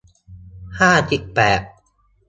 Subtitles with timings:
[0.79, 1.61] ห้าสิบแปด